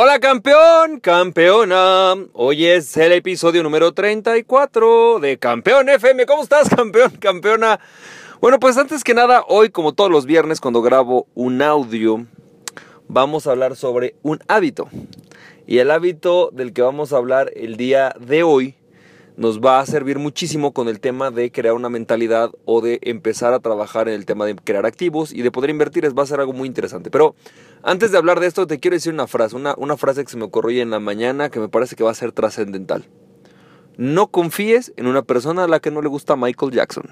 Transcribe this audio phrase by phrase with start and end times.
[0.00, 2.14] Hola campeón, campeona.
[2.32, 6.24] Hoy es el episodio número 34 de Campeón FM.
[6.24, 7.80] ¿Cómo estás campeón, campeona?
[8.40, 12.24] Bueno, pues antes que nada, hoy como todos los viernes cuando grabo un audio,
[13.08, 14.88] vamos a hablar sobre un hábito.
[15.66, 18.76] Y el hábito del que vamos a hablar el día de hoy
[19.38, 23.54] nos va a servir muchísimo con el tema de crear una mentalidad o de empezar
[23.54, 26.06] a trabajar en el tema de crear activos y de poder invertir.
[26.18, 27.08] Va a ser algo muy interesante.
[27.08, 27.36] Pero
[27.84, 30.36] antes de hablar de esto, te quiero decir una frase, una, una frase que se
[30.36, 33.06] me ocurrió en la mañana que me parece que va a ser trascendental.
[33.96, 37.04] No confíes en una persona a la que no le gusta Michael Jackson.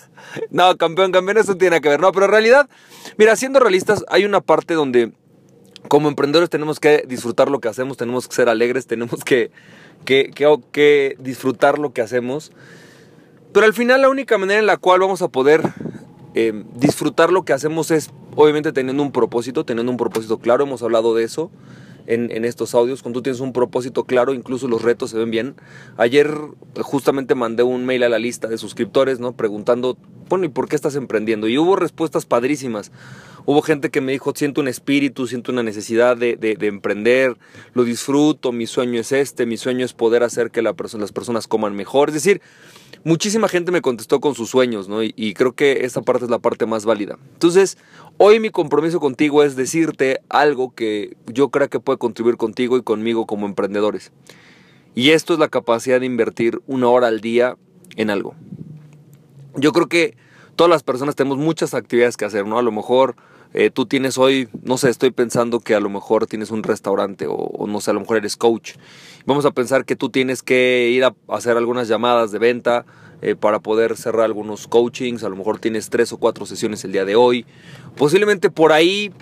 [0.50, 2.00] no, campeón, campeón, eso tiene que ver.
[2.00, 2.68] No, pero en realidad,
[3.18, 5.12] mira, siendo realistas, hay una parte donde
[5.88, 9.50] como emprendedores tenemos que disfrutar lo que hacemos, tenemos que ser alegres, tenemos que
[10.04, 10.30] que,
[10.72, 12.52] que, disfrutar lo que hacemos.
[13.52, 15.62] Pero al final la única manera en la cual vamos a poder
[16.34, 20.82] eh, disfrutar lo que hacemos es obviamente teniendo un propósito, teniendo un propósito claro, hemos
[20.82, 21.50] hablado de eso
[22.06, 25.30] en, en, estos audios, cuando tú tienes un propósito claro, incluso los retos se ven
[25.30, 25.54] bien.
[25.96, 26.34] Ayer
[26.82, 29.32] justamente mandé un mail a la lista de suscriptores, ¿no?
[29.32, 29.96] Preguntando,
[30.28, 31.48] bueno, ¿y por qué estás emprendiendo?
[31.48, 32.92] Y hubo respuestas padrísimas.
[33.46, 37.36] Hubo gente que me dijo, siento un espíritu, siento una necesidad de, de, emprender,
[37.74, 41.46] lo disfruto, mi sueño es este, mi sueño es poder hacer que la las personas
[41.46, 42.08] coman mejor.
[42.08, 42.40] Es decir,
[43.04, 45.02] muchísima gente me contestó con sus sueños, ¿no?
[45.02, 47.18] Y, y, creo que esa parte es la parte más válida.
[47.34, 47.76] Entonces,
[48.16, 52.82] hoy mi compromiso contigo es decirte algo que yo creo que puede contribuir contigo y
[52.82, 54.10] conmigo como emprendedores.
[54.94, 57.56] Y esto es la capacidad de invertir una hora al día
[57.96, 58.34] en algo.
[59.56, 60.16] Yo creo que
[60.56, 62.58] todas las personas tenemos muchas actividades que hacer, ¿no?
[62.58, 63.16] A lo mejor
[63.52, 67.26] eh, tú tienes hoy, no sé, estoy pensando que a lo mejor tienes un restaurante
[67.28, 68.72] o, no sé, a lo mejor eres coach.
[69.26, 72.84] Vamos a pensar que tú tienes que ir a hacer algunas llamadas de venta
[73.22, 76.90] eh, para poder cerrar algunos coachings, a lo mejor tienes tres o cuatro sesiones el
[76.90, 77.46] día de hoy.
[77.96, 79.12] Posiblemente por ahí,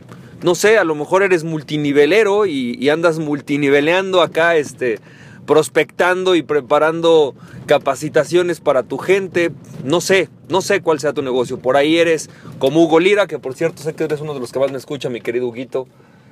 [0.43, 4.99] no sé, a lo mejor eres multinivelero y, y andas multiniveleando acá, este
[5.47, 7.35] prospectando y preparando
[7.67, 9.53] capacitaciones para tu gente.
[9.85, 11.59] No sé, no sé cuál sea tu negocio.
[11.59, 14.53] Por ahí eres como Hugo Lira, que por cierto sé que eres uno de los
[14.53, 15.87] que más me escucha, mi querido Huguito.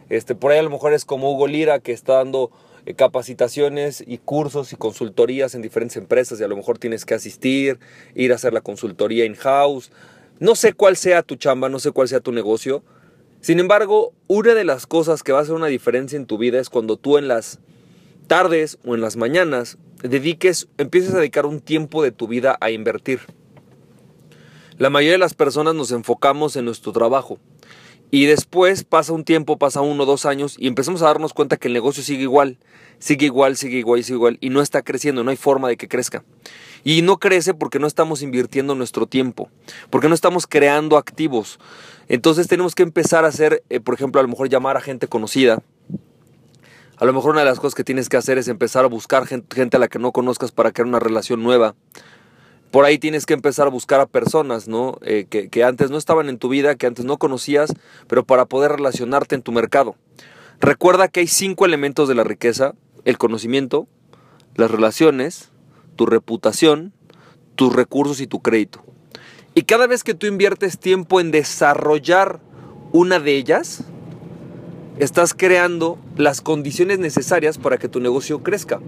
[0.09, 2.50] Este, por ahí a lo mejor es como Hugo Lira, que está dando
[2.87, 7.15] eh, capacitaciones y cursos y consultorías en diferentes empresas y a lo mejor tienes que
[7.15, 7.78] asistir,
[8.15, 9.91] ir a hacer la consultoría in-house.
[10.38, 12.82] No sé cuál sea tu chamba, no sé cuál sea tu negocio.
[13.41, 16.60] Sin embargo, una de las cosas que va a hacer una diferencia en tu vida
[16.60, 17.59] es cuando tú en las
[18.30, 22.70] tardes o en las mañanas dediques, empieces a dedicar un tiempo de tu vida a
[22.70, 23.18] invertir.
[24.78, 27.40] La mayoría de las personas nos enfocamos en nuestro trabajo
[28.12, 31.56] y después pasa un tiempo, pasa uno o dos años y empezamos a darnos cuenta
[31.56, 32.58] que el negocio sigue igual,
[33.00, 35.88] sigue igual, sigue igual, sigue igual y no está creciendo, no hay forma de que
[35.88, 36.22] crezca.
[36.84, 39.50] Y no crece porque no estamos invirtiendo nuestro tiempo,
[39.90, 41.58] porque no estamos creando activos.
[42.06, 45.08] Entonces tenemos que empezar a hacer, eh, por ejemplo, a lo mejor llamar a gente
[45.08, 45.64] conocida,
[47.00, 49.27] a lo mejor una de las cosas que tienes que hacer es empezar a buscar
[49.27, 51.75] gente, a la que no conozcas para crear una relación nueva.
[52.71, 54.99] Por ahí tienes que empezar a buscar a personas, ¿no?
[55.00, 57.72] Eh, que, que antes no estaban en tu vida, que antes no conocías,
[58.06, 59.97] pero para poder relacionarte en tu mercado.
[60.61, 62.75] Recuerda que hay cinco elementos de la riqueza.
[63.06, 63.88] El conocimiento,
[64.55, 65.50] las relaciones,
[65.97, 66.93] tu reputación,
[67.56, 68.84] tus recursos y tu crédito.
[69.55, 72.41] Y cada vez que tú inviertes tiempo en desarrollar
[72.93, 73.84] una de ellas,
[74.98, 78.80] estás creando las condiciones necesarias para que tu negocio crezca,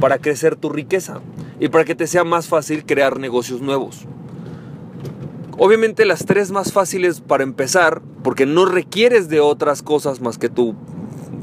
[0.00, 1.20] para crecer tu riqueza
[1.60, 4.06] y para que te sea más fácil crear negocios nuevos.
[5.58, 10.50] Obviamente las tres más fáciles para empezar, porque no requieres de otras cosas más que
[10.50, 10.74] tu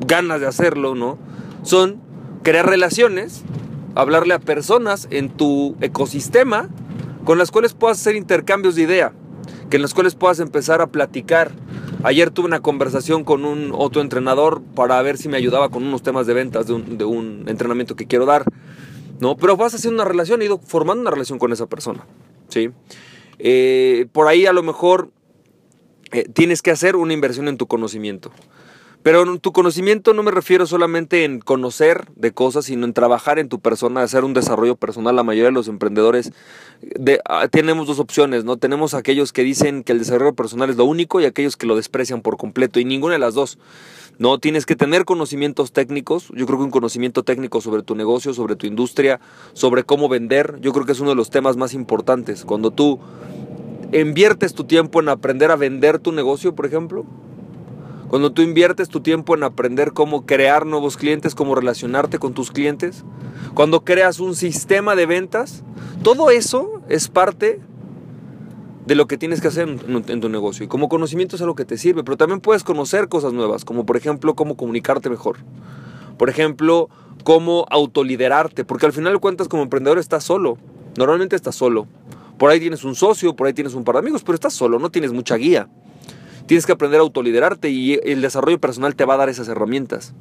[0.05, 1.17] ganas de hacerlo, ¿no?
[1.63, 1.99] Son
[2.43, 3.41] crear relaciones,
[3.95, 6.69] hablarle a personas en tu ecosistema
[7.25, 9.13] con las cuales puedas hacer intercambios de idea,
[9.69, 11.51] que en las cuales puedas empezar a platicar
[12.03, 16.03] Ayer tuve una conversación con un otro entrenador para ver si me ayudaba con unos
[16.03, 18.43] temas de ventas de un, entrenamiento que quiero dar.
[19.19, 19.37] ¿no?
[19.37, 22.05] Pero vas haciendo una relación, he ido formando una relación con esa persona.
[22.49, 22.71] ¿sí?
[23.39, 25.11] Eh, por ahí a lo mejor
[26.11, 28.31] eh, tienes que hacer una inversión en tu conocimiento.
[29.03, 33.37] Pero en tu conocimiento no me refiero solamente en conocer de cosas, sino en trabajar
[33.37, 35.17] en tu persona, hacer un desarrollo personal.
[35.17, 36.31] La mayoría de los emprendedores
[37.25, 38.55] ah, tenemos dos opciones, ¿no?
[38.55, 41.75] Tenemos aquellos que dicen que el desarrollo personal es lo único y aquellos que lo
[41.75, 43.59] desprecian por completo y ninguna de las dos.
[44.19, 46.29] No, tienes que tener conocimientos técnicos.
[46.33, 49.19] Yo creo que un conocimiento técnico sobre tu negocio, sobre tu industria,
[49.51, 52.45] sobre cómo vender, yo creo que es uno de los temas más importantes.
[52.45, 52.99] Cuando tú
[53.91, 57.05] inviertes tu tiempo en aprender a vender tu negocio, por ejemplo,
[58.13, 62.51] cuando tú inviertes tu tiempo en aprender cómo crear nuevos clientes, cómo relacionarte con tus
[62.51, 63.03] clientes,
[63.55, 65.63] cuando creas un sistema de ventas,
[66.03, 67.59] todo eso es parte
[68.85, 70.63] de lo que tienes que hacer en, tu negocio.
[70.63, 73.83] Y como conocimiento es algo que te sirve, pero también puedes conocer cosas nuevas, como
[73.83, 75.37] por ejemplo cómo comunicarte mejor,
[76.19, 76.89] Por ejemplo,
[77.23, 80.59] cómo autoliderarte, porque al final cuentas como emprendedor estás solo.
[80.99, 81.87] Normalmente estás solo.
[82.37, 84.77] Por ahí tienes un socio, por ahí tienes un par de amigos, pero estás solo,
[84.77, 85.67] no tienes mucha guía.
[86.45, 90.13] Tienes que aprender a autoliderarte y el desarrollo personal te va a dar esas herramientas.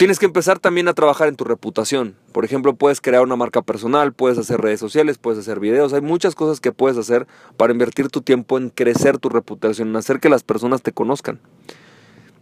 [0.00, 2.16] Tienes que empezar también a trabajar en tu reputación.
[2.32, 5.92] Por ejemplo, puedes crear una marca personal, puedes hacer redes sociales, puedes hacer videos.
[5.92, 7.26] Hay muchas cosas que puedes hacer
[7.58, 11.38] para invertir tu tiempo en crecer tu reputación, en hacer que las personas te conozcan.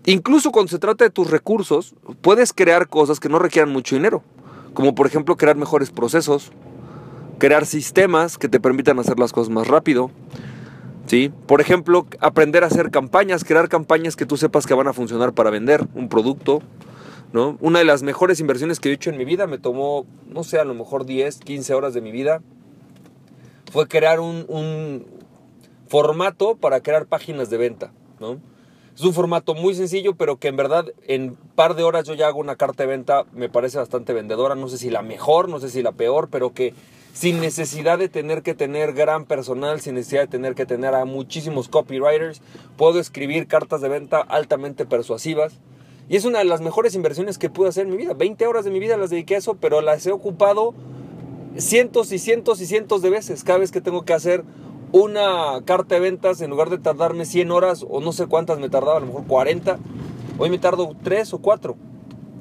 [0.06, 4.23] Incluso cuando se trata de tus recursos, puedes crear cosas que no requieran mucho dinero.
[4.73, 6.52] Como por ejemplo crear mejores procesos,
[7.38, 10.12] crear sistemas que te permitan hacer las cosas más rápido,
[11.08, 11.32] ¿sí?
[11.46, 15.32] Por ejemplo, aprender a hacer campañas, crear campañas que tú sepas que van a funcionar
[15.32, 16.62] para vender un producto,
[17.32, 17.56] ¿no?
[17.60, 20.58] Una de las mejores inversiones que he hecho en mi vida me tomó, no sé,
[20.58, 22.43] a lo mejor 10, 15 horas de mi vida,
[23.72, 25.06] fue crear un, un
[25.88, 28.38] formato para crear páginas de venta, ¿no?
[28.94, 32.26] Es un formato muy sencillo, pero que en verdad en par de horas yo ya
[32.26, 35.61] hago una carta de venta, me parece bastante vendedora, no sé si la mejor, no
[35.61, 36.75] sé si la peor, pero que
[37.18, 41.04] sin necesidad de tener que tener gran personal, sin necesidad de tener que tener a
[41.04, 42.40] muchísimos copywriters,
[42.76, 45.54] puedo escribir cartas de venta altamente persuasivas.
[46.08, 48.14] Y es una de las mejores inversiones que pude hacer en mi vida.
[48.14, 50.74] 20 horas de mi vida las dediqué a eso, pero las he ocupado
[51.56, 53.42] cientos y cientos y cientos de veces.
[53.42, 54.44] Cada vez que tengo que hacer
[54.92, 58.68] una carta de ventas, en lugar de tardarme 100 horas o no sé cuántas me
[58.68, 59.80] tardaba, a lo mejor 40,
[60.38, 61.76] hoy me tardo 3 o 4.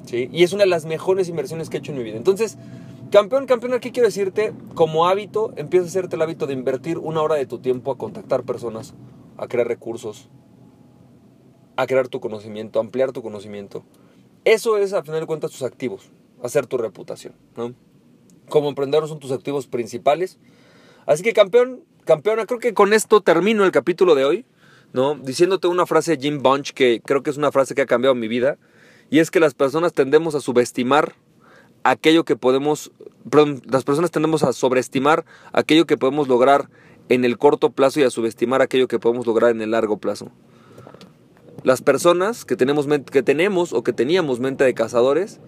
[0.05, 0.29] ¿sí?
[0.31, 2.17] Y es una de las mejores inversiones que he hecho en mi vida.
[2.17, 2.59] Entonces,
[3.11, 4.53] campeón, campeón, ¿qué quiero decirte?
[4.73, 7.97] Como hábito, empieza a hacerte el hábito de invertir una hora de tu tiempo a
[7.97, 8.93] contactar personas,
[9.37, 10.29] a crear recursos,
[11.75, 13.83] a crear tu conocimiento, a ampliar tu conocimiento.
[14.45, 16.11] Eso es, al final de cuentas, tus activos,
[16.43, 17.33] hacer tu reputación.
[17.55, 17.73] ¿no?
[18.49, 20.39] Como emprendedor son tus activos principales.
[21.05, 24.45] Así que, campeón, campeona, creo que con esto termino el capítulo de hoy,
[24.93, 25.15] ¿no?
[25.15, 28.15] Diciéndote una frase de Jim Bunch que creo que es una frase que ha cambiado
[28.15, 28.57] mi vida,
[29.09, 31.15] y es que las personas tendemos a subestimar
[31.89, 32.91] aquello que podemos,
[33.29, 36.69] perdón, las personas tendemos a sobreestimar aquello que podemos lograr
[37.09, 40.31] en el corto plazo y a subestimar aquello que podemos lograr en el largo plazo.
[41.63, 45.39] Las personas que tenemos, que tenemos o que teníamos mente de cazadores,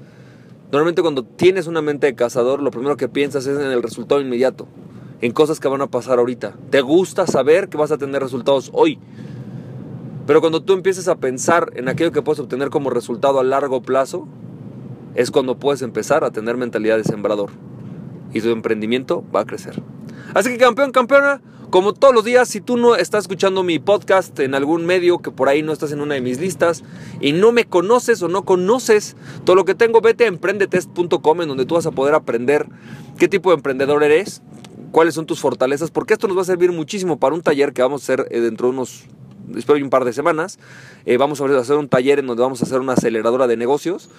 [0.71, 4.21] normalmente cuando tienes una mente de cazador, lo primero que piensas es en el resultado
[4.21, 4.67] inmediato
[5.21, 6.55] en cosas que van a pasar ahorita.
[6.69, 8.99] Te gusta saber que vas a tener resultados hoy.
[10.25, 13.81] Pero cuando tú empieces a pensar en aquello que puedes obtener como resultado a largo
[13.81, 14.27] plazo,
[15.15, 17.51] es cuando puedes empezar a tener mentalidad de sembrador.
[18.33, 19.81] Y tu emprendimiento va a crecer.
[20.33, 24.39] Así que campeón, campeona, como todos los días, si tú no estás escuchando mi podcast
[24.39, 26.83] en algún medio que por ahí no estás en una de mis listas
[27.21, 31.47] y no me conoces o no conoces todo lo que tengo, vete a emprendetest.com en
[31.47, 32.67] donde tú vas a poder aprender
[33.19, 34.41] qué tipo de emprendedor eres,
[34.91, 37.83] cuáles son tus fortalezas, porque esto nos va a servir muchísimo para un taller que
[37.83, 39.05] vamos a hacer eh, dentro de unos,
[39.55, 40.59] espero un par de semanas.
[41.05, 44.09] Eh, vamos a hacer un taller en donde vamos a hacer una aceleradora de negocios.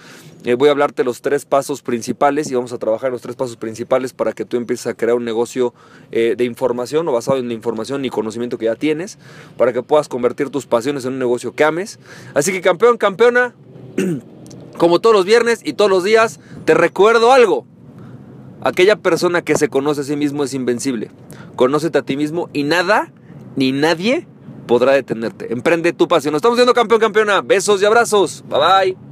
[0.43, 3.57] Eh, voy a hablarte los tres pasos principales y vamos a trabajar los tres pasos
[3.57, 5.73] principales para que tú empieces a crear un negocio
[6.11, 9.17] de información o basado en la información y conocimiento que ya tienes,
[9.57, 11.99] para que puedas convertir tus pasiones en un negocio que ames.
[12.33, 13.53] Así que campeón, campeona,
[14.77, 17.65] como todos los viernes y todos los días, te recuerdo algo.
[18.61, 21.09] Aquella persona que se conoce a sí mismo es invencible.
[21.55, 23.11] Conócete a ti mismo y nada
[23.55, 24.27] ni nadie
[24.67, 25.51] podrá detenerte.
[25.51, 26.31] Emprende tu pasión.
[26.31, 27.41] Nos estamos viendo campeón, campeona.
[27.41, 28.43] Besos y abrazos.
[28.47, 29.10] Bye bye.